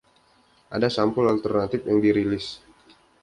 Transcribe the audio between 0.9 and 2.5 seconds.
sampul alternatif yang dirilis.